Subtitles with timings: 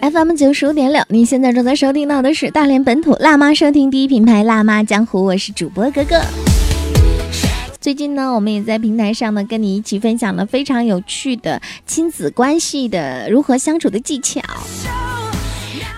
[0.00, 6.20] FM 九十五点六，你现在正在收听到的是大连本土辣妈收听第一品牌辣妈江湖，我是主播格格。
[7.80, 14.40] 最近呢，我们也在平台上呢，跟你一起分享了非常有趣的亲子关系的如何相处的技巧。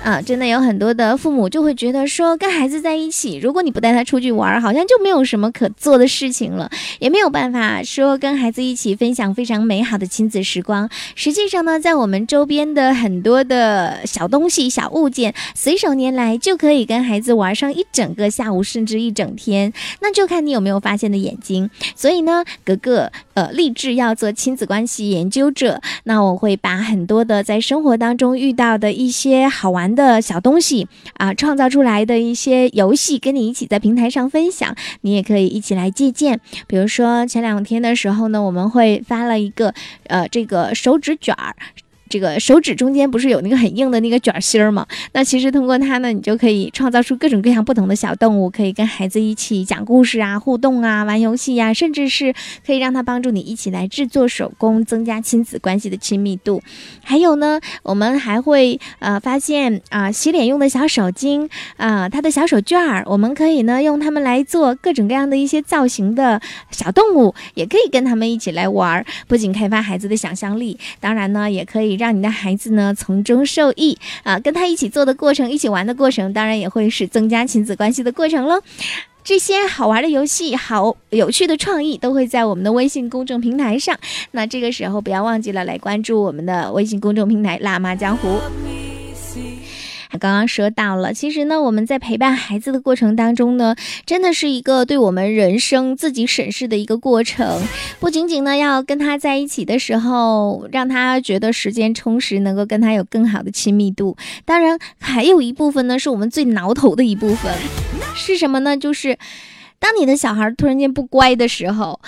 [0.03, 10.89] 啊，真的有很多的父母就会觉得说，跟孩子在一起，如果你不带他出去玩，好像就没有什么可做的事情了，也没有办法说跟孩子一起分享非常美好的亲子时光。
[11.15, 19.71] 实际上呢，在我们周边的很多的小东西、小物件，随手拈来就可以跟孩子玩上一整个下午，甚至一整天。
[20.01, 21.69] 那就看你有没有发现的眼睛。
[21.95, 29.90] 所以呢，格格呃立志要做亲子关系研究者，那我会把很多的在生活当中遇到的一些好玩。
[29.95, 36.41] 的小东西啊，创造出来的一些游戏，跟你一起在平台上分享，你也可以一起来借鉴。
[36.67, 39.75] 比如说前两天的时候呢，我们会发了一个
[40.07, 41.55] 呃，这个手指卷儿。
[42.11, 44.85] 这个手指中间不是有那个很硬的那个卷心儿吗？
[45.13, 52.35] 那其实通过它呢，你就可以创造出各种各样不同的小动物，可以跟孩子一起讲故事啊、互动啊、玩游戏呀，甚至是
[52.67, 56.61] 可以让他帮助你一起来制作手工，增加亲子关系的亲密度。
[57.05, 72.00] 还有呢，我们还会呃发现啊，洗脸用的小手巾啊，它的小手绢儿，我们可以呢用它们来做各种各样的一些造型的小动物，也可以跟他们一起来玩儿，不仅开发孩子的想象力，当然呢也可以。
[72.01, 78.63] 让你的孩子呢从中受益啊，跟他一起做的过程，一起玩的过程，当然也会是增加亲子关系的过程喽。
[79.23, 83.95] 这些好玩的游戏、好有趣的创意，都会在我们的微信公众平台上。
[84.31, 88.39] 那这个时候不要忘记了来关注我们的微信公众平台“辣妈江湖”。
[90.19, 97.63] 刚刚说到了，其实呢，我们在陪伴孩子的过程当中呢，真的是一个对我们人生自己审视的一个过程。
[98.01, 104.17] 不仅仅呢要跟他在一起的时候，让他觉得时间充实，能够跟他有更好的亲密度。
[104.45, 107.53] 当然，还有一部分呢，是我们最挠头的一部分，
[108.15, 108.77] 是什么呢？
[108.77, 109.19] 就是
[109.79, 112.01] 当你的小孩突然间不乖的时候。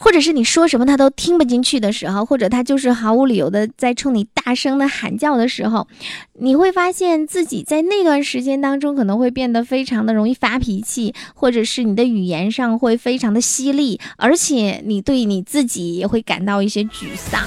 [0.00, 5.88] 或者是你说什么他都听不进去的时候，或者他就是毫无理由的在冲你大声的喊叫的时候，
[6.34, 17.42] 你会发现自己在那段时间当中可能会变得非常的容易发脾气，或者是你的语言上会非常的犀利，而且你对你自己也会感到一些沮丧。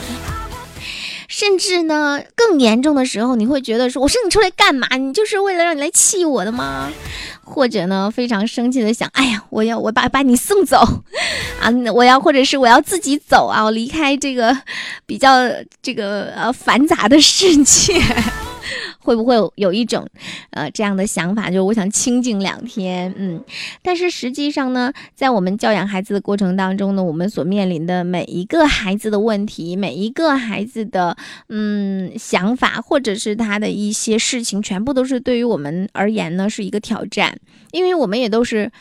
[1.28, 4.98] 甚至呢，更严重的时候，你会觉得说：“我生你出来干嘛？
[4.98, 6.92] 你就是为了让你来气我的吗？”
[7.42, 11.06] 或者呢，非常生气的想：“哎呀，我要我把把你送走
[11.62, 11.70] 啊！
[11.94, 13.64] 我要或者是我要自己走啊！
[13.64, 14.58] 我离开这个
[15.06, 15.30] 比较
[15.82, 18.02] 这个呃繁杂的世界。
[19.04, 20.08] ”会不会有一种，
[20.52, 23.44] 呃，这样的想法，就是我想清静两天，嗯，
[23.82, 31.18] 但是实际上呢，在我们教养孩子的过程当中呢，我们所面临的每一个孩子的问题，每一个孩子的，
[31.50, 37.36] 嗯，想法，或者是他的一些事情，全部都是对于我们而言呢是一个挑战，
[37.72, 38.72] 因为我们也都是，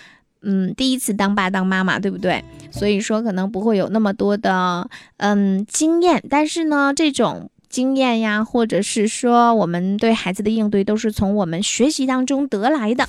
[0.43, 2.45] 嗯，第一次当爸当妈妈，对不对？
[2.71, 7.51] 所以说可能不会有那么多的，嗯，经验，但是呢，这种。
[7.71, 13.09] 经验呀，或者是说我们对孩子的应对，都是从我们学习当中得来的。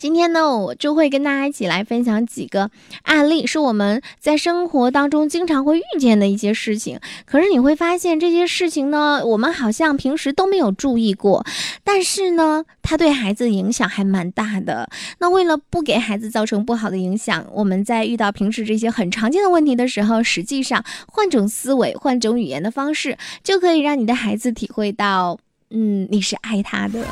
[0.00, 2.70] 今天呢，我就会跟大家一起来分享几个
[3.02, 6.98] 案例，是我们在生活当中经常会遇见的一些事情。
[7.26, 11.44] 可是你会发现这些事情呢，我们好像平时都没有注意过，
[11.84, 14.88] 但是呢，它对孩子影响还蛮大的。
[15.18, 25.38] 那为了不给孩子造成不好的影响，我们在遇到平时这些很常见的问题的时候，实际上换种思维、换种语言的方式，就可以让你的孩子体会到，
[25.68, 27.04] 嗯，你是爱他的。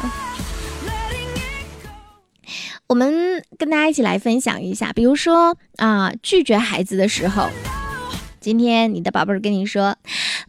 [2.88, 7.50] 我们跟大家一起来分享一下，比如说啊，拒绝孩子的时候，
[8.41, 9.94] 今天你的宝贝儿跟你说：“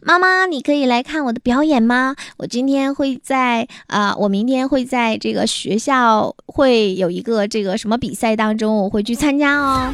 [0.00, 2.16] 妈妈，你可以来看我的表演吗？
[2.38, 9.92] 我今天会在啊，我明天会在这个学校会有一个这个什么比赛当中，我会去参加哦。”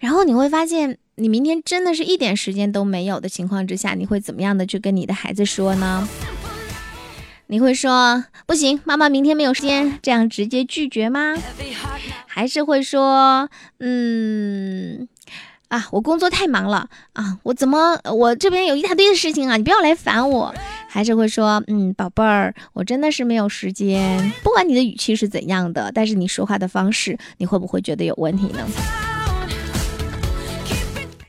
[0.00, 6.08] 然后你会发现，你明天真的是一点时间都没有的情况之下，你会怎么样的去跟你的孩子说呢？
[7.52, 11.34] 你会说不行，妈妈明天没有时间，这样直接拒绝吗？
[12.26, 13.46] 还是会说，
[13.78, 15.06] 嗯，
[15.68, 20.54] 啊，我工作太忙了啊，我怎么我这边有一大堆的事情啊，你不要来烦我。
[20.88, 24.32] 还是会说，嗯，宝贝儿，我真的是没有时间。
[24.42, 28.66] 不管你的语气是怎样的，但是你说话的方式，你会不会觉得有问题呢？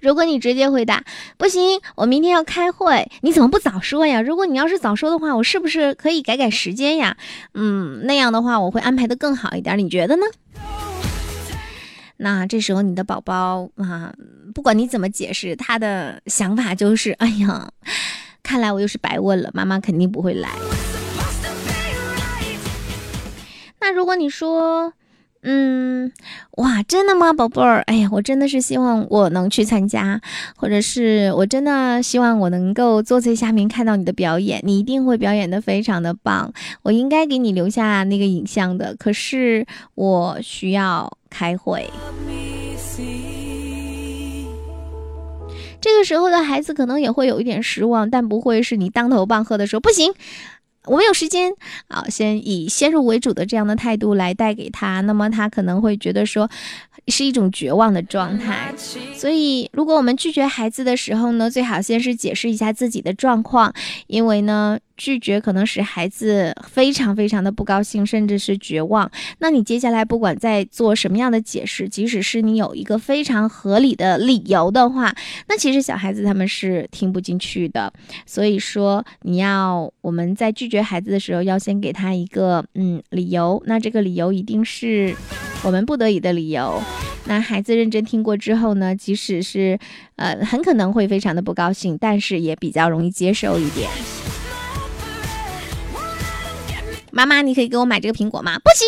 [0.03, 1.01] 如果你直接回答
[1.37, 4.21] 不行，我明天要开会，你怎么不早说呀？
[4.21, 7.15] 如果你要是早说的话，我是不是可以改改时间呀？
[7.53, 10.25] 嗯，那样的话我会安排的更好一点，你觉得呢？
[12.17, 14.13] 那这时候你的宝宝啊，
[14.53, 17.71] 不管你怎么解释，他的想法就是：哎呀，
[18.43, 20.49] 看来我又是白问了，妈妈肯定不会来。
[23.79, 24.91] 那如果你说，
[25.45, 26.09] 嗯，
[26.57, 27.81] 哇，真的吗，宝贝儿？
[27.87, 30.21] 哎呀，我真的是希望我能去参加，
[30.55, 36.53] 或者是我真的希望我能够坐在下面看到你的表演，你一定会表演的非常的棒。
[36.83, 41.89] 我应该给你留下那个影像的，可是我需要开会。
[45.81, 50.13] 这个时候的孩子可能也会有一点失望，但不会是你当头棒喝的时候，不行。
[50.85, 51.53] 我们有时间
[51.87, 56.49] 啊，先以先入为主的这样的态度来带给他，那么他可能会觉得说。
[57.09, 58.73] 是一种绝望的状态，
[59.17, 63.73] 所以如果我们拒绝孩子的时候呢，最好先是解释一下自己的状况，
[64.07, 69.11] 因为呢，拒绝可能使孩子非常非常的不高兴，甚至是绝望。
[69.39, 75.13] 那你接下来不管在做什么样的解释，即使是你有一个非常合理的理由的话，
[75.49, 77.91] 那其实小孩子他们是听不进去的。
[78.25, 85.13] 所以说，你要我们在拒绝孩子的时候，要先给他一个嗯理由，那这个理由一定是。
[85.65, 86.81] 我们不得已的理由，
[87.25, 89.79] 那孩子认真听过之后呢，即使是
[90.17, 93.89] 呃很可能会非常的不高兴，但是也比较容易接受一点。
[97.13, 98.57] 妈妈，你可以给我买这个苹果吗？
[98.57, 98.87] 不行。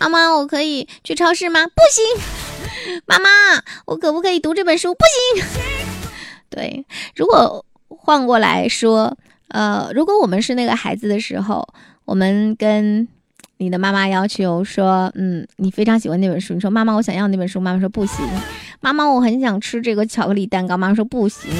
[0.00, 1.66] 妈妈，我可以去超市吗？
[1.66, 3.02] 不行。
[3.06, 3.28] 妈妈，
[3.84, 4.94] 我可不可以读这本书？
[4.94, 5.04] 不
[5.36, 5.44] 行。
[6.48, 9.16] 对，如果换过来说，
[9.48, 11.68] 呃，如果我们是那个孩子的时候，
[12.06, 13.06] 我们跟。
[13.60, 16.54] 你的妈妈要求说，嗯，你非常喜欢那本书。
[16.54, 17.58] 你说，妈妈，我想要那本书。
[17.58, 18.24] 妈妈说不行。
[18.78, 20.76] 妈妈，我很想吃这个巧克力蛋糕。
[20.76, 21.50] 妈妈说不行。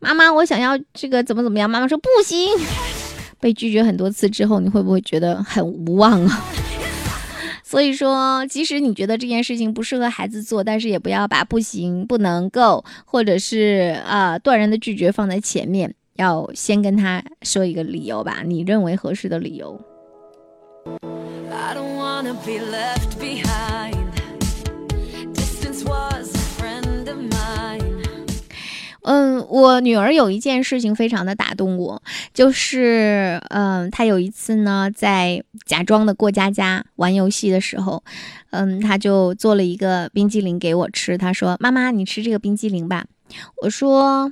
[0.00, 1.70] 妈妈，我想要这个怎么怎么样？
[1.70, 2.48] 妈妈说不行。
[3.40, 6.44] 被拒绝很多次之后，你会不会觉得很无望啊？
[7.62, 19.78] 所以说，即使你觉得这件事情不适合孩子做，但是也不要把不行、不能够，或者是啊断然的拒绝放在前面，要先跟他说一个理由吧，你认为合适的理由。
[29.08, 32.02] 嗯，我女儿有一件事情非常的打动我，
[32.34, 38.04] 就是，嗯，她有一次呢，在假装的过家家玩游戏的时候，
[38.50, 41.16] 嗯，她就做了一个冰激凌给我吃。
[41.16, 43.06] 她说：“妈妈，你吃这个冰激凌吧。”
[43.62, 44.30] 我说：“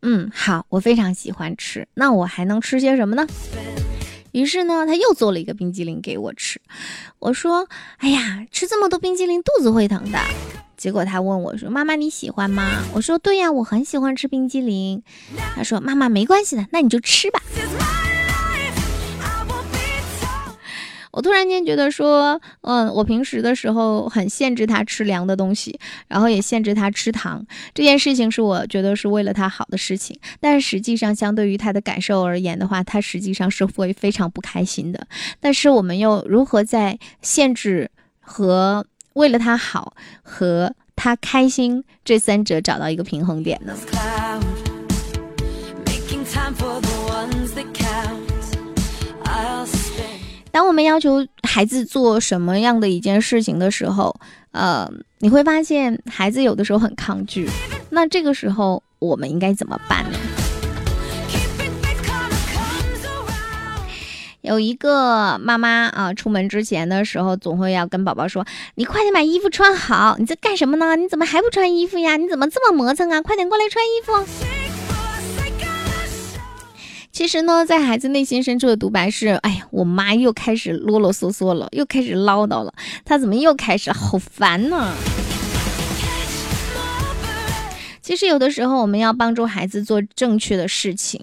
[0.00, 1.86] 嗯，好，我非常喜欢吃。
[1.92, 3.26] 那我还能吃些什么呢？”
[4.32, 6.58] 于是呢，她又做了一个冰激凌给我吃。
[7.18, 7.68] 我说
[8.00, 10.18] ：“哎呀，吃这么多冰激凌，肚子会疼的。”
[10.76, 15.02] 结果他问我说：“妈妈，你喜欢吗？”我说：“对呀，我很喜欢吃冰激凌。”
[15.56, 17.40] 他说：“妈妈，没关系的，那你就吃吧。”
[21.12, 27.42] 我突然间觉得说，嗯，我平时的时候很限制他吃凉的东西，然后也限制他吃糖，
[27.72, 30.20] 这件事情是我觉得是为了他好的事情。
[30.40, 35.06] 但实际上，相对于他的感受而言的话，他实际上是会非常不开心的。
[35.40, 37.90] 但是我们又如何在限制
[38.20, 38.84] 和
[39.16, 43.74] 为了他好和他开心这三者找到一个平衡点呢？
[50.50, 54.14] 当我们要求孩子做什么样的一件事情的时候，
[54.52, 57.48] 呃，你会发现孩子有的时候很抗拒。
[57.90, 60.18] 那这个时候我们应该怎么办呢？
[64.46, 70.94] 有一个妈妈啊，出门之前的时候总会要跟宝宝说：“你快点把衣服穿好，你在干什么呢？
[70.94, 72.16] 你怎么还不穿衣服呀？
[72.16, 73.20] 你怎么这么磨蹭啊？
[73.20, 74.12] 快点过来穿衣服。”
[77.10, 82.72] 其实呢，在孩子内心深处的独白是：哎呀，我妈又开始啰啰嗦嗦了，又开始唠叨了。
[83.04, 83.90] 她怎么又开始？
[83.90, 84.94] 好烦呢！
[88.06, 91.20] 其实有的时候，我们要帮助孩子做正确的事情，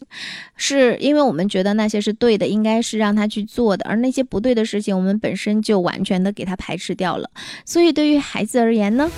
[0.57, 7.29] 是因为我们觉得那些是对的，应该是让他去做的，而那些不对的事情，我们本身就完全的给他排斥掉了。
[7.63, 9.09] 所以，对于孩子而言呢？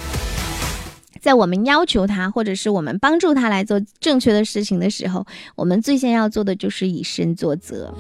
[1.26, 7.92] 在我们要求他，或者是我们帮助他来做正确的事情的时候，我们最先要做的就是以身作则。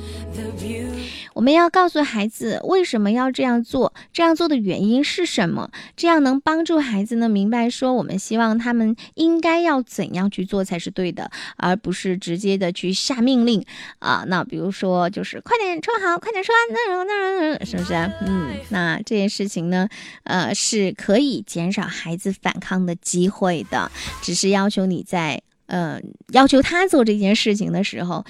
[1.34, 13.66] 我们要告诉孩子为什么要这样做，这样做的原因是什么，这样能帮助孩子呢明白说我们希望他们应该要怎样去做才是对的，而不是直接的去下命令
[13.98, 14.24] 啊。
[14.28, 17.96] 那比如说就是快点穿好，快点穿，那那那，是不是？
[18.22, 19.90] 嗯，那这件事情呢，
[20.26, 23.90] 呃，是可以减少孩子反抗的机会的，
[24.22, 26.02] 只是要求你在呃
[26.34, 28.26] 要求他做这件事情的时候。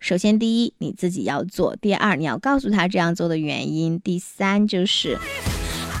[0.00, 5.18] 首先，第一，你自己要做；第二，你要告诉他这样做的原因；第三，就是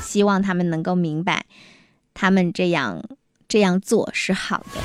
[0.04, 1.46] 希望他们能够明白，
[2.14, 3.02] 他们这样
[3.48, 4.80] 这样做是好的。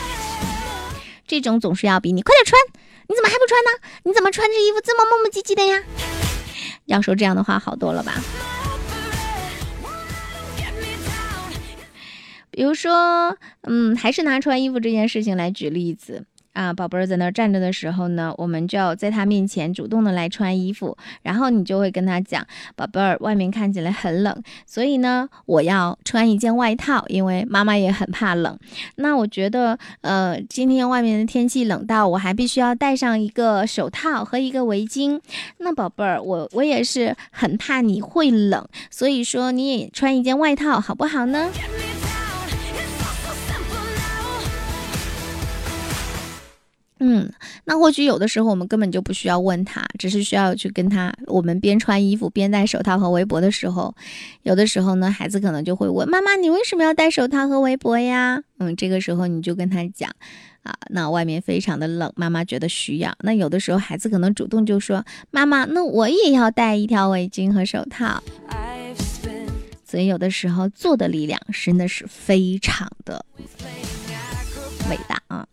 [1.28, 2.60] 这种总是要比你快点穿，
[3.08, 3.70] 你怎么还不穿呢？
[4.06, 5.84] 你怎么穿着衣服这么磨磨唧唧的呀？
[6.86, 8.14] 要说这样的话好多了吧？
[12.54, 16.26] 比如说，嗯，还是拿穿衣服这件事情来举例子。
[16.54, 22.46] 啊，宝贝儿在那儿站着的时候呢，我们就要在他面前主动的来穿衣服，然后你就会跟他讲，
[22.76, 28.56] 宝贝儿，外面看起来很冷，所以呢，我要穿一件外套，因为妈妈也很怕冷。
[28.98, 35.20] 那我觉得，呃，今天外面的天气冷到我还必须要戴上一个手套和一个围巾。
[35.58, 41.50] 那宝贝儿，我我也是很怕你会冷，所以说你也穿一件外套好不好呢？
[47.06, 47.30] 嗯，
[47.66, 51.14] 那或许有的时候我们根本就不需要问他，只是需要去跟他。
[51.28, 53.94] 我们边穿衣服边戴手套和围脖的时候，
[54.44, 60.10] 有的时候呢，孩子可能就会问妈妈：“你为什么要戴手套和围脖呀？”嗯，这个时候你就跟他讲
[60.64, 63.14] 啊，那外面非常的冷，妈妈觉得需要。
[63.20, 68.24] 那有的时候孩子可能主动就说：“妈妈，那我也要戴一条围巾和手套。”
[69.86, 73.24] 所以有的时候做的力量真的是非常的
[74.90, 75.46] 伟大啊。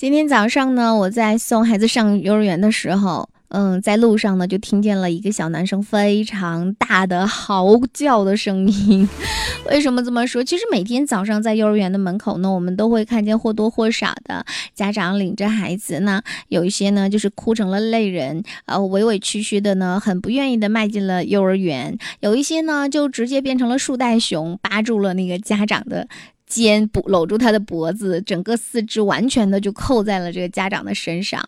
[0.00, 9.06] 今天早上呢，我在送孩子上幼儿园的时候，嗯，在路上呢，就听见了一个小男生非常大的嚎叫的声音。
[9.68, 10.42] 为什么这么说？
[10.42, 26.08] 其实每天早上在幼儿园的门口呢，我们都会看见或多或少的家长领着孩子呢，有一些呢就是哭成了泪人，呃，委委屈屈的呢，很不愿意的迈进了幼儿园；有一些呢就直接变成了树袋熊，扒住了那个家长的。
[26.50, 31.40] 肩不搂住他的脖子，整个四肢完全的就扣在了这个家长的身上，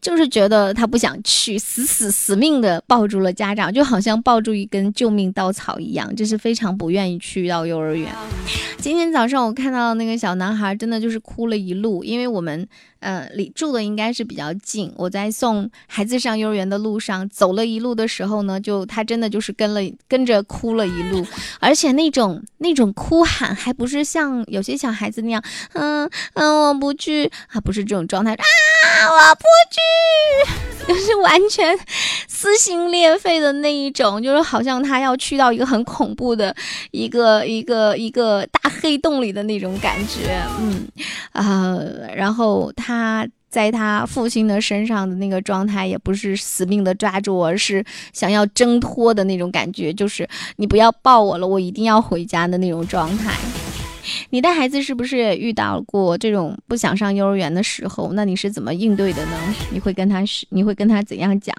[0.00, 8.12] 就是觉得他不想去，死死死命的抱住了家长，就好像抱住一根救命稻草一样，就是非常不愿意去到幼儿园。
[8.78, 12.68] 今天早上我看到那个小男孩，真的就是哭了一路，因为我们。
[13.00, 14.92] 嗯，离住的应该是比较近。
[14.96, 21.26] 我在送孩子上幼儿园的路上，走了一路的时候呢，就他真的就是跟了跟着哭了一路，
[21.60, 25.42] 而且那种那种哭喊还不是像有些小孩子那样，
[25.72, 28.44] 嗯嗯，我不去，啊，不是这种状态啊，
[29.10, 31.78] 我不去，就是完全
[32.28, 36.54] 撕心裂肺的那一种，就是好像他要去到一个很恐怖的
[36.90, 40.86] 一个一个一个大黑洞里的那种感觉，嗯
[41.32, 41.78] 啊，
[42.14, 42.89] 然后他。
[42.90, 53.32] 他在他父亲的身上的那个状态，也不是死命的抓住，而是想要挣脱的那种感觉，就是你不要抱我了，我一定要回家的那种状态。
[54.30, 58.12] 你的孩子是不是也遇到过这种不想上幼儿园的时候？
[58.14, 59.54] 那你是怎么应对的呢？
[59.70, 61.54] 你会跟他是，你会跟他怎样讲？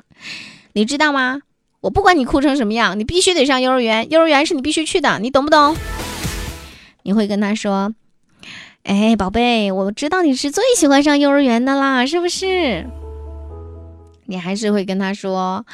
[0.73, 1.39] 你知道吗？
[1.79, 5.75] 我不管你哭成什么样，你必须得上幼儿园，幼儿园是你必须去的，你懂不懂？
[7.03, 7.93] 你会跟他说。
[8.83, 12.87] 哎，宝贝，我知道你是最喜欢上幼儿园的啦，是不是？
[14.25, 15.65] 你还是会跟他说：“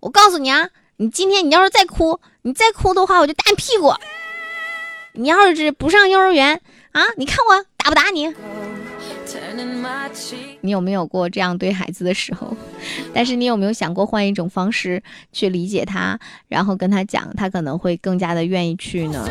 [0.00, 3.92] 我告诉你啊，你今天你要是再哭，你再哭的话，我就打你屁股。
[5.12, 6.60] 你要是不上幼儿园
[6.92, 8.32] 啊，你看我打不打你？
[10.62, 12.56] 你有没有过这样对孩子的时候？
[13.12, 19.28] 但是你有没有想过换一种方式去理解他，然后跟他讲，他可能会更加的愿意去呢？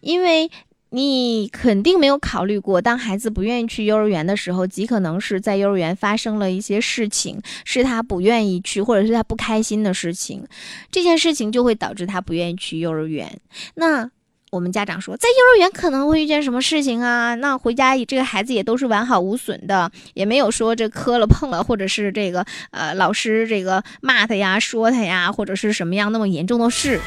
[0.00, 0.50] 因为。
[0.90, 10.46] 你肯定没有考虑过，当孩子不愿意去幼儿园的时候，极可能是在幼儿园发生了一些事情，是他不愿意去，或者是他不开心的事情。
[10.90, 13.40] 这件事情就会导致他不愿意去幼儿园。
[13.74, 14.08] 那
[14.52, 17.34] 我们家长说，在幼儿园可能会遇见什么事情啊？
[17.34, 27.00] 那回家这个孩子也都是完好无损的，也没有说这磕了碰了，或者是这个呃老师这个骂他呀、说他呀，或者是什么样那么严重的事。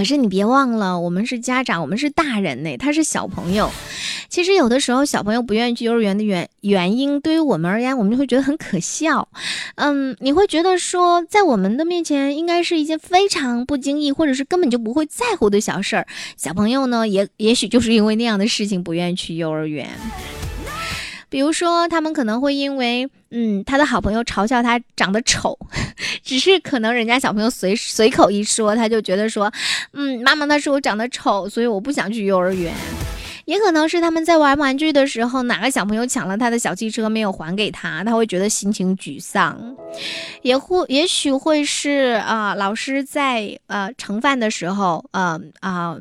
[0.00, 3.70] 可是你别忘了，我们是家长，我们是大人呢，他是小朋友。
[4.30, 9.28] 其实有的时候小朋友不愿意去幼儿园的原原因，对于我们而言，我们就会觉得很可笑。
[9.74, 16.06] 嗯，你会觉得说，在我们的面前，应该是一件非常不经意，或者是根本就不会在乎的小事儿。
[16.38, 19.86] 小朋友呢，也也许就是因为那样的事情不愿意去幼儿园。
[21.30, 25.56] 比如说，他们可能会因为，嗯，他的好朋友嘲笑他长得丑，
[26.22, 29.50] 只是可能人家小朋友随随口一说，他就觉得说，
[29.92, 32.74] 嗯，妈妈他说我长得丑，所以我不想去幼儿园。
[33.46, 39.76] 也可能是他们在玩玩具的时候，哪个小朋友抢了他的小汽车没有还给他，他会觉得心情沮丧。
[40.42, 45.96] 也或也许会是啊，老师在呃盛饭的时候，嗯啊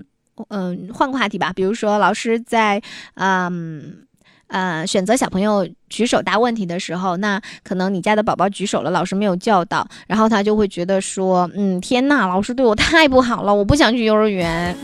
[0.49, 2.81] 嗯，换个话题吧，比如说老师在
[3.13, 4.05] 嗯。
[4.49, 14.75] 呃选择小朋友举手答问题的时候，那可能你家的宝宝举手了，老师没有叫到，然后他就会觉得说，嗯，天呐，老师对我太不好了，我不想去幼儿园。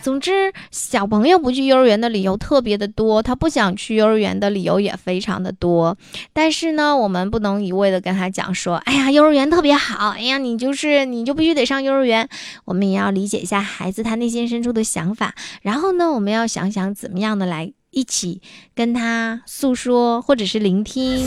[0.00, 5.98] 总之，小朋友不去幼儿园的理由特别的多，他不想去幼儿园的理由也非常的多。
[6.32, 12.26] 但是呢，我们不能一味的跟他讲说，哎呀，幼儿园特别好，哎呀，你就是你就必须得上幼儿园。
[12.64, 18.42] 我们也要理解一下孩子他内心深处的想法，然后呢，我们要想想怎么样的来一起
[18.74, 21.26] 跟他诉说，或者是聆听。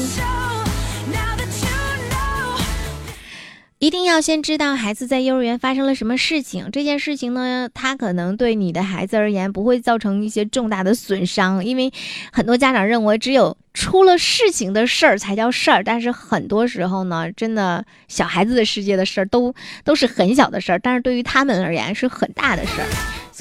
[3.80, 6.70] 一定要先知道孩子在幼儿园发生了什么事情。
[6.72, 11.92] 这件事情呢，他可能对你的孩子而言不会造成一些重大的损伤，因为
[12.32, 15.84] 很多家长认为只有出了事情的事儿才叫事儿。
[15.84, 19.52] 但是很多时候呢，真的小孩子的世界的事儿都
[19.84, 22.88] 都是很小的事儿，但是对于他们而言是很大的事儿。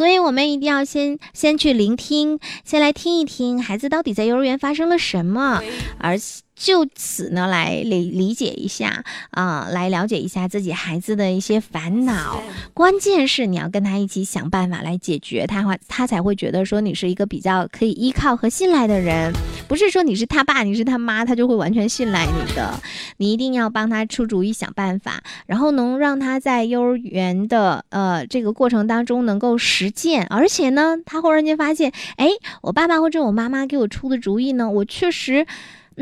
[0.00, 5.62] 所以我们一定要先先去聆听，先来听一听孩子到底在幼儿园发生了什么，
[5.99, 6.19] 而。
[6.61, 12.43] 就此呢，来理理解一下啊，来了解一下自己孩子的一些烦恼。
[12.75, 19.33] 关键是你要跟他一起想办法来解决，他会他才会觉得说你是一个比较可以依靠和信赖的人。
[19.69, 22.79] 不是说你是他爸，你是他妈，他就会完全信赖你的。
[23.17, 30.26] 你一定要帮他出主意、想办法，然后能让他在幼儿园的呃这个过程当中能够实践。
[30.26, 32.29] 而且呢，他忽然间发现，哎，
[32.61, 35.47] 我爸爸或者我妈妈给我出的主意呢，我确实。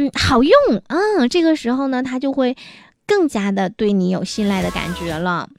[0.00, 0.52] 嗯，好用
[0.86, 1.26] 啊！
[1.28, 2.56] 这个时候呢，他就会
[3.04, 5.50] 更加的对你有信赖的感觉了。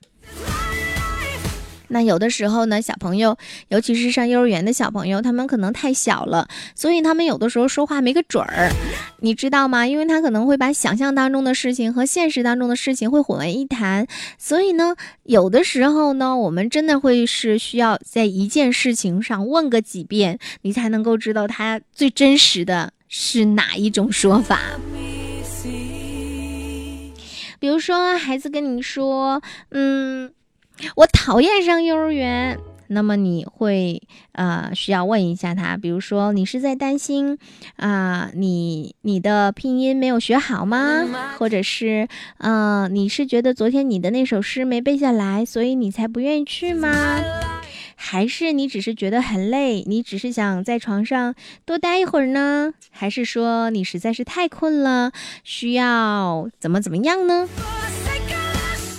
[1.89, 8.72] 那有的时候呢，小朋友，尤其是上幼儿园的小朋友，他们可能太小了，所以他们有的时候说话没个准儿，
[9.19, 9.86] 你知道吗？
[9.86, 22.93] 因为他可能会把想象当中的事情和现实当中的事情会混为一谈，所以呢，有的时候呢，我们真的会是需要在一件事情上问个几遍，你才能够知道他最真实的。
[23.10, 24.62] 是哪一种说法？
[27.60, 30.32] 比如说，孩子跟你说：“嗯，
[30.95, 32.58] 我讨厌上幼儿园。”
[32.91, 37.38] 那么你会呃需要问一下他，比如说你是在担心
[37.76, 41.36] 啊，你你的拼音没有学好吗？
[41.38, 47.22] 或者是呃你是觉得昨天你的那首诗没背下来，所以你才不愿意去吗？
[48.02, 51.36] 还是你只是觉得很累，你只是想在床上
[51.66, 52.74] 多待一会儿呢？
[52.90, 55.12] 还是说你实在是太困了，
[55.44, 57.48] 需要怎么怎么样呢？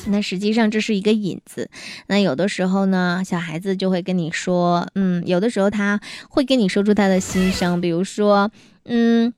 [0.08, 1.70] 那实际上这是一个引子。
[2.08, 8.50] 那有的时候呢，小孩子就会跟你说，嗯，有的时候他会跟你说出他的心声，比如说，
[8.84, 9.32] 嗯，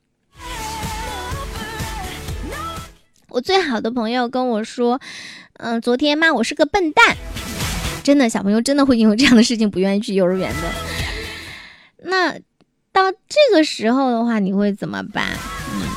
[3.29, 4.99] 我最好的朋友跟我说，
[5.53, 7.15] 嗯，昨天骂我是个笨蛋。
[8.03, 10.69] 真的，小朋友真的会因为这样的事情不愿意去幼儿园的。
[12.03, 12.33] 那
[12.91, 15.29] 到这个时候的话，你会怎么办？
[15.73, 15.87] 嗯，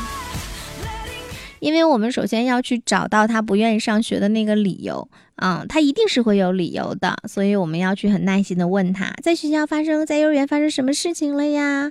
[1.58, 5.08] 因为我们首先要去找到他不愿意上学的那个理由。
[5.38, 11.90] 嗯，他一定是会有理由的，所以我们要去很耐心的问他，在学校发生，在幼儿园发生什么事情了呀？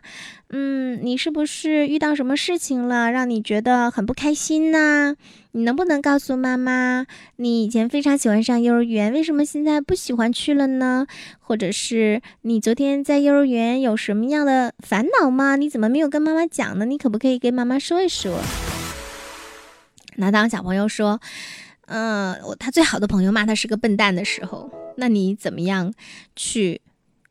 [0.49, 5.15] 嗯，你是不是遇到什么事情了，让你觉得很不开心呢？
[5.56, 7.06] 你能不能告诉妈妈，
[7.38, 11.08] 你以前非常喜欢上幼儿园，为什么现在不喜欢去了呢？
[11.39, 15.56] 或者是你昨天在幼儿园有什么样的烦恼吗？
[15.56, 16.84] 你怎么没有跟妈妈讲呢？
[16.84, 18.38] 你可不可以跟妈妈说一说？
[20.18, 21.22] 那当小朋友说。
[21.88, 25.94] 嗯，我他最好的朋友骂他是个笨蛋的时候，那你怎么样
[26.36, 26.82] 去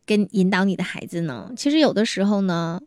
[0.07, 1.51] 跟引导你的孩子呢？
[1.57, 2.81] 其实有的时候呢，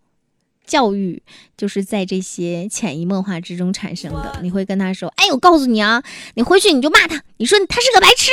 [0.67, 1.23] 教育
[1.57, 4.37] 就是在这些潜移默化之中产生的。
[4.43, 6.03] 你会跟他说：“哎，我告诉你啊，
[6.35, 8.31] 你回去你就骂他，你说他是个白痴。”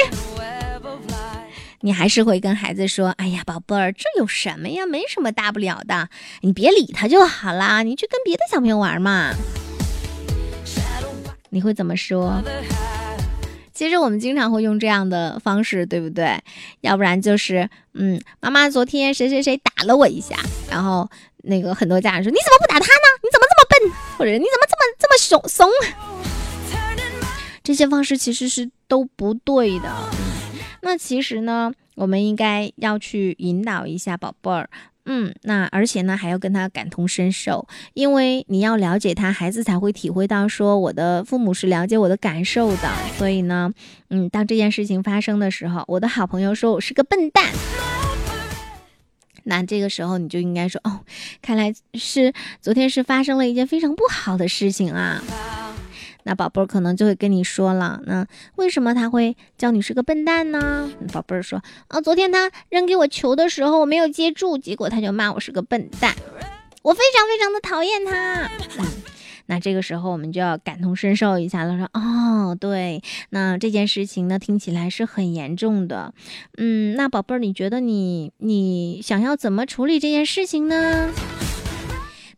[1.81, 4.87] 你还是会跟孩子说：“哎呀，宝贝儿，这有什么呀？
[4.87, 6.09] 没什么大不了的，
[6.41, 9.35] 你别理他就好啦，你去跟别的小朋友玩嘛。”
[11.51, 12.43] 你会怎么说？
[13.75, 16.41] 其实我们经常会用这样的方式，对不对？
[16.81, 20.37] 要不然就是，嗯，妈妈昨天谁谁谁打了我一下，
[20.71, 21.11] 然后
[21.45, 23.09] 那个很多家长说你怎么不打他呢？
[23.23, 23.93] 你怎么这么笨？
[24.19, 25.71] 或者你怎么这么这么怂怂？
[27.63, 29.91] 这些方式其实是都不对的。
[30.83, 34.69] 那其实呢，我们应该要去引导一下宝贝儿。
[35.07, 42.91] 嗯，那而且呢，还要跟他感同身受，因为你要了解他，孩子才会体会到说我的父母是了解我的感受的。
[43.19, 43.71] 所以呢，
[44.09, 47.51] 嗯，当这件事情发生的时候，我的好朋友说我是个笨蛋，
[49.45, 51.01] 那这个时候你就应该说哦，
[51.41, 55.23] 看来是昨天是发生了一件非常不好的事情啊。
[56.25, 58.27] 那宝贝儿可能就会跟你说了，那
[58.57, 60.91] 为什么他会叫你是个笨蛋呢？
[61.13, 66.15] 宝贝儿说，啊，昨天他扔给我球的时候我没有接住，结果他就骂我是个笨蛋。
[66.81, 68.51] 我非常非常的讨厌他。
[69.47, 76.15] 那这个时候我们就要感同身受一下了，说哦，对，那这件事情呢听起来是很严重的。
[76.57, 81.11] 嗯，那宝贝儿，你觉得你你想要怎么处理这件事情呢？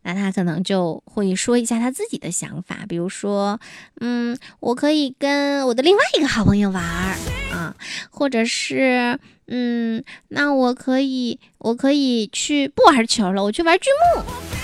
[0.03, 3.59] 那他可能就会说一下他自己的想法，比如说，
[3.99, 7.15] 嗯，我可以跟我的另外一个好朋友玩儿
[7.51, 7.75] 啊，
[8.09, 14.56] 或者是，嗯，那我可以，我可以去不玩球了，我去玩剧目。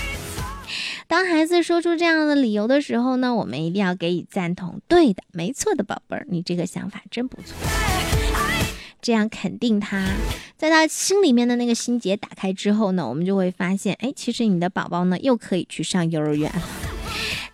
[1.14, 4.80] 当孩子说出这样的理由的时候呢，我们一定要给予赞同。
[4.88, 7.54] 对的，没错的，宝贝儿，你这个想法真不错。
[9.00, 10.04] 这样肯定他，
[10.56, 16.62] 在他心里面的那个心结打开之后呢，我们就会发现，哎，其实你的宝宝呢又可以去上幼儿园了。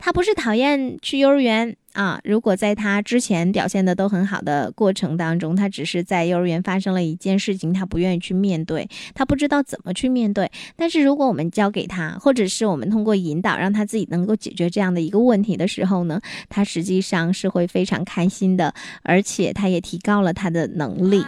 [0.00, 1.76] 他不是讨厌去幼儿园。
[1.92, 10.48] 啊，如果在他之前表现的都很好的过程当中，他只是在幼儿园发生了一件事情，他不愿意去面对，他不知道怎么去面对。
[10.76, 21.24] 但是如果我们教给他，或者是我们通过引导，让他自己能够解决这样的一个问题的时候呢，他实际上是会非常开心的，而且他也提高了他的能力。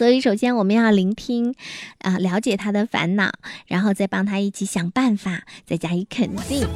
[0.00, 1.54] 所以，首先我们要聆听，
[1.98, 3.30] 啊，了解他的烦恼，
[3.66, 6.66] 然后再帮他一起想办法，再加以肯定。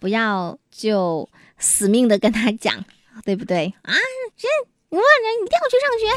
[0.00, 2.84] 不要就死命的跟他讲，
[3.24, 3.94] 对不对啊？
[4.36, 4.48] 这
[4.88, 6.10] 你问人，你一定要去上学。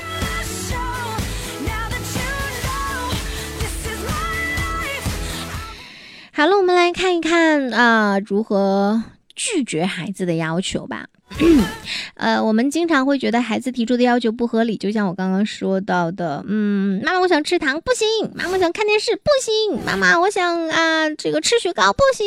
[6.31, 9.03] 好了，我们来看一看啊，如何
[9.35, 11.07] 拒绝孩子的要求吧。
[12.15, 22.25] 呃，我们经常会觉得孩子提出的要求不合理，就像我刚刚说到的，嗯，妈妈我想吃糖，不行；妈妈想看电视，不行；妈妈我想啊，这个吃雪糕，不行。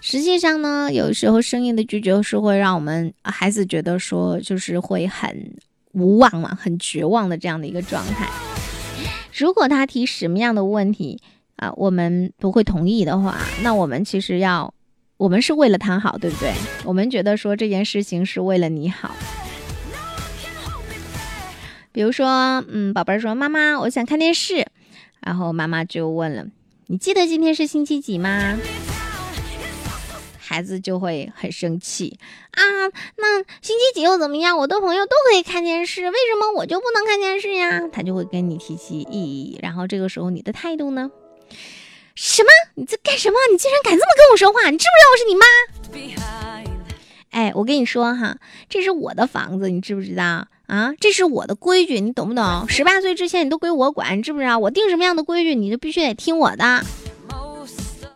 [0.00, 5.56] 实际上呢，有时候生硬的拒绝是会让我们孩子觉得说，就是会很
[5.92, 8.28] 无望嘛，很绝望的这样的一个状态。
[9.36, 11.20] 如果他提什么样的问题
[11.56, 14.72] 啊，我们不会同意的话，那我们其实要，
[15.24, 16.52] 我们是为了他好，对不对？
[16.84, 19.16] 我们觉得说这件事情是为了你好。
[21.92, 24.66] 比如说，嗯，宝贝儿说：“妈妈，我想看电视。”
[25.24, 26.44] 然后妈妈就问了
[26.88, 28.58] ：“你记得今天是星期几吗？”
[30.36, 32.18] 孩子就会很生气
[32.50, 32.60] 啊！
[33.16, 34.58] 那星期几又怎么样？
[34.58, 37.88] 我的朋友都可以看电视，为什么我就不能看电视呀？
[37.90, 41.10] 他就会跟你提起异议，然后这个时候你的态度呢？
[42.14, 42.48] 什么？
[42.76, 43.36] 你在干什么？
[43.50, 44.70] 你竟然敢这么跟我说话？
[44.70, 45.44] 你知不知道我是你妈？
[47.30, 48.36] 哎，我跟你说哈，
[48.68, 50.94] 这是我的房子，你知不知道啊？
[51.00, 52.68] 这是我的规矩，你懂不懂？
[52.68, 54.56] 十八岁之前你都归我管，你知不知道？
[54.58, 56.84] 我定什么样的规矩，你就必须得听我的，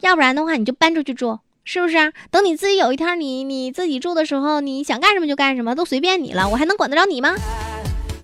[0.01, 1.41] 要不然的话你就搬出去住。
[1.65, 2.13] 是不是？
[2.31, 7.35] 等你自己有一天你你自己住的时候，你想干什么就干什么，都随便你了，我还能管得着你吗？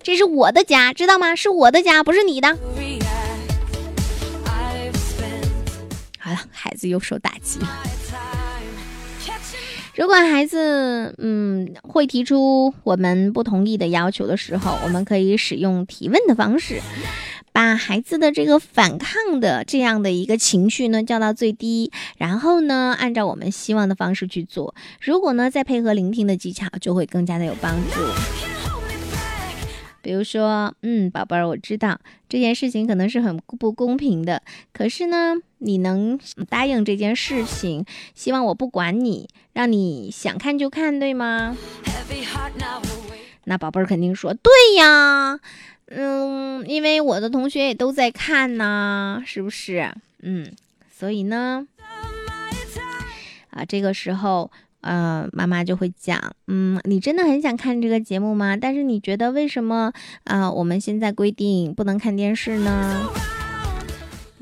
[0.01, 1.35] 这是我的家，知道吗？
[1.35, 2.57] 是我的家，不是你的。
[6.25, 7.67] 好了，孩子又受打击了。
[9.93, 16.81] 如果孩子嗯会提出我们不同意的要求的时候，我们可以使用提问的方式。
[17.51, 24.73] 把孩子的这个反抗的这样的一个情绪呢降到最低，然后呢按照我们希望的方式去做。
[24.99, 28.54] 如果呢再配合聆听的技巧，就会更加的有帮助。
[30.05, 41.57] 比如说，嗯，宝贝儿，我知道这件事情可能是很不公平的，可是呢，你能答应这件事情，希望我不管你，让你想看就看，对吗？
[43.45, 45.39] 那宝贝儿肯定说对呀。
[45.87, 49.91] 嗯，因为我的同学也都在看呢，是不是？
[50.21, 50.51] 嗯，
[50.95, 51.65] 所以呢，
[53.49, 54.51] 啊，这个时候，
[54.85, 58.55] 呃，妈妈就会讲，嗯，你真的很想看这个节目吗？
[58.55, 59.91] 但是你觉得为什么
[60.25, 60.51] 啊？
[60.51, 63.09] 我们现在规定不能看电视呢？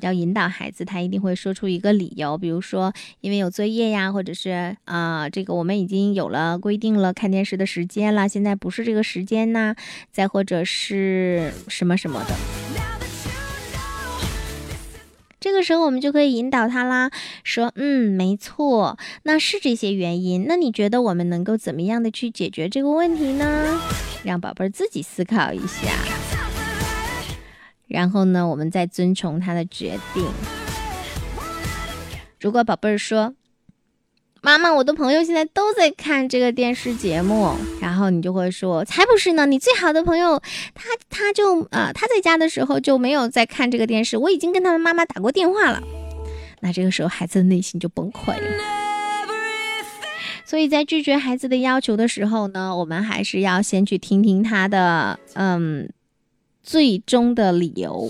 [0.01, 9.73] 要引导孩子，他一定会说出一个理由，比如说因为有作业呀，或者是啊，这个我们已经有了规定了看电视的时间了，现在不是这个时间呐，
[10.11, 12.35] 再或者是什么什么的。
[15.43, 17.11] 这个时候我们就可以引导他啦，
[17.43, 20.45] 说嗯，没错，那是这些原因。
[20.47, 23.77] 那你觉得我们能够怎么样的去解决这个问题呢？
[24.23, 25.91] 让宝贝儿自己思考一下。
[27.89, 30.25] 然后呢，我们再遵从他的决定。
[32.39, 33.35] 如果宝贝儿说
[34.43, 39.45] ：“妈妈，我的朋友现在都在看这个电视节目。”然后你就会说：“才不是呢！
[39.45, 40.37] 你最好的朋友，
[40.75, 44.17] 他他就呃他在家的时候就没有在看这个电视。
[44.17, 45.81] 我已经跟他的妈妈打过电话了。”
[46.61, 48.43] 那这个时候孩子的内心就崩溃了。
[50.45, 55.89] 所以在拒绝孩子的要求的时候呢，我们还是要先去听听他的嗯。
[56.65, 58.09] 最终的理由。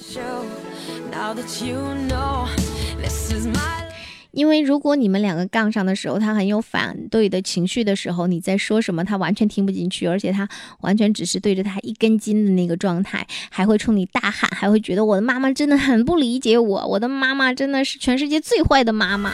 [4.34, 10.50] 因为如果你们两个杠上的时候，他很有反对的情绪的时候，你在说什么，他完全听不进去，而且他
[10.82, 19.32] 完全只是对着他一根筋的那个状态，还会冲你大喊，还会觉得我的妈妈真的很不理解我，我的妈妈真的是全世界最坏的妈妈。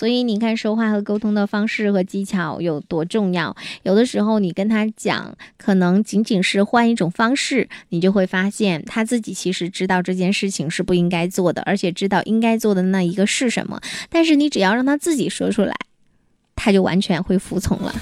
[0.00, 3.54] 所以你看，说话和沟通的方式和技巧有多重要。
[3.82, 13.78] 有的时候你跟他讲，可能仅仅是换一种方式，你就会发现他自己其实知道这件事情是不应该做的，而且知道应该做的那一个是什么。
[14.08, 15.76] 但是你只要让他自己说出来，
[16.56, 17.94] 他就完全会服从了。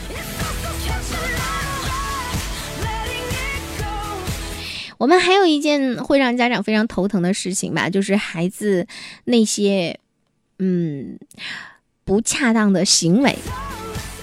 [4.98, 8.86] 我们还有一件会让家长非常头疼的事情吧，就是孩子
[9.24, 9.98] 那些，
[10.60, 11.18] 嗯。
[12.08, 13.36] 不恰当的行为，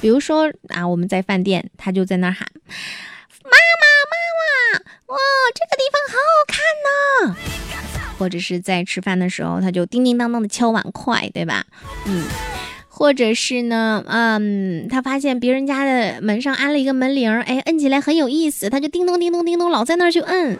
[0.01, 2.47] 比如说啊，我们在饭店，他就在那儿喊
[3.45, 4.79] ：“妈妈，妈妈，
[5.13, 5.17] 哇，
[5.53, 6.57] 这个地方好好看
[7.29, 7.37] 呢。”
[8.17, 11.63] 或者是在吃饭的时候，他就叮叮当当的敲碗筷，对吧？
[12.07, 12.25] 嗯，
[12.89, 20.57] 或者是呢，嗯，他发现别人家的门上安了一个门铃，哎，摁起来很有意思，他就叮咚叮咚叮咚，老在那儿去摁。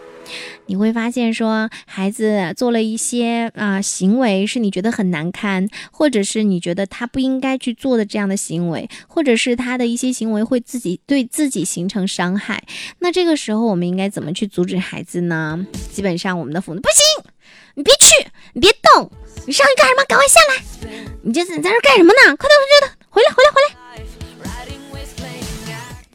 [0.66, 12.64] 你会发现，说孩子做了一些啊行为，是你觉得很难堪，或者是你觉得他不应该去做的这样的行为，或者是他的一些行为会自己对自己形成伤害。
[12.98, 15.66] 那这个时候，我们应该怎么去阻止孩子呢？
[15.92, 17.32] 基本上，我们的父母不行，
[17.74, 19.10] 你别去，你别动，
[19.46, 20.04] 你上去干什么？
[20.08, 20.96] 赶快下来！
[21.22, 22.36] 你这你在这干什么呢？
[22.36, 24.15] 快点，快点，回来，回来，回来！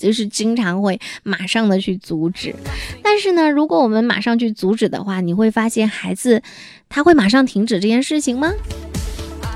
[0.02, 2.56] 就是经常会马上的去阻止，
[3.04, 6.42] 但是呢，如果我们马上去阻止的话，你会发现孩子
[6.90, 8.52] 他会马上停止这件事情吗？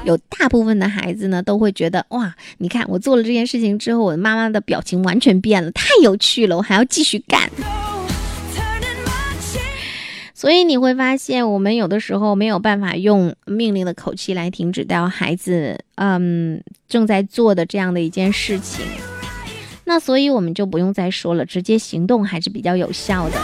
[0.05, 7.49] 有大部分的孩子呢都会觉得哇，你看我做了这件事情之后，我的妈妈的表情完全变了，太有趣了，我还要继续干。
[10.35, 18.85] 所以你会发现，我们有的时候没有办法用命令的口气来停止掉孩子嗯正在做的这样的一件事情。
[19.85, 23.39] 那所以我们就不用再说了，直接行动还是比较有效的。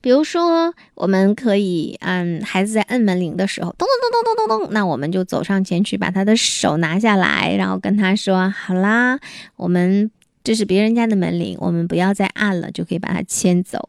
[0.00, 9.18] 比如说，我们可以，嗯，孩子在摁门铃的时候，咚咚咚咚咚咚咚，那我们就走上前去，把他的手拿下来，然后跟他说：“好啦，
[9.56, 10.10] 我们
[10.42, 13.88] 这是别人家的门铃，我们不要再按了，就可以把他牵走。”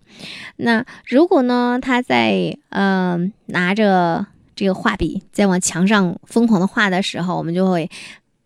[0.56, 4.28] 那如果呢，他在，嗯，拿着。
[4.56, 7.90] 这个画笔在往墙上疯狂的画的时候，我们就会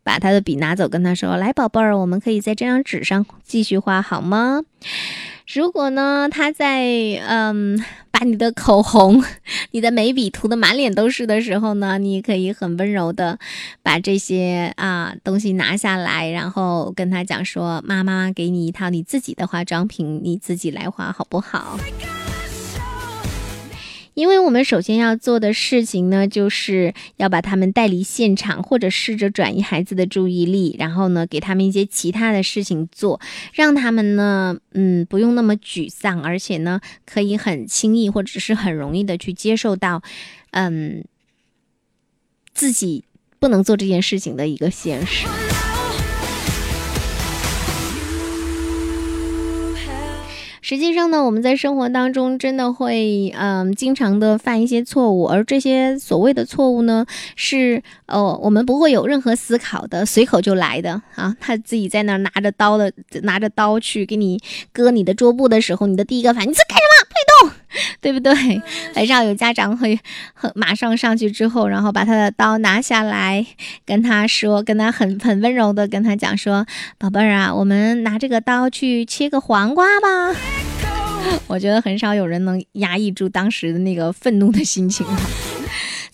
[0.04, 4.62] 把他的笔拿走，跟他说：“来，宝贝儿，我们可以在这张纸上继续画，好吗？”
[5.54, 6.86] 如果呢，他在
[7.28, 9.24] 嗯把你的口红、
[9.72, 13.40] 你的眉笔涂的满脸都是的时候呢，你可以很温柔的
[13.82, 21.80] 把这些啊东西拿下来，然后跟他讲说：“妈妈给你一套你自己的化妆品，你自己来画，好不好？”
[24.20, 33.22] 因为我们首先要做的事情呢，就是要把他们带离现场，或者试着转移孩子的注意力，然后呢，给他们一些其他的事情做，
[33.54, 40.04] 让他们呢，嗯，不用那么沮丧，而且呢，可以很轻易或者是很容易的去接受到，
[40.52, 41.06] 嗯，
[42.54, 43.06] 自己
[43.40, 45.28] 不能做这件事情的一个现实。
[50.70, 57.04] 实际上呢，我们在生活当中真的会，嗯，经常的犯一些错误，而这些所谓的错误呢，
[57.36, 61.36] 是，呃，我们不会有任何思考的，随口就来的啊。
[61.40, 64.40] 他自己在那拿着刀的，拿着刀去给你
[64.72, 66.89] 割你的桌布的时候，你的第一个反应，你在干什？
[67.42, 67.52] 动，
[68.02, 68.34] 对不对？
[68.94, 70.00] 很少有家长会
[70.34, 73.46] 很马上上去之后，然后把他的刀拿下来，
[73.86, 76.66] 跟他说，跟他很很温柔的跟他讲说，
[76.98, 80.36] 宝贝儿啊，我们拿这个刀去切个黄瓜吧。
[81.48, 85.06] 我觉得很少有人能压抑住当时的那个愤怒的心情，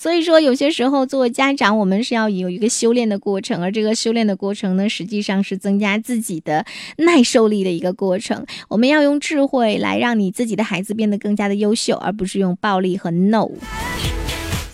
[0.06, 6.64] 所以说有些时候作为家长，我们是要有一个修炼的过程，而这个修炼的过程呢，实际上是增加自己的
[6.98, 8.46] 耐受力的一个过程。
[8.68, 13.50] 我们要用智慧来让你自己的孩子变得更加的优秀，而不是用暴力和 no。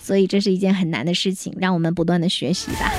[0.02, 2.92] 所以这是一件很难的事情，让我们不断的学习吧。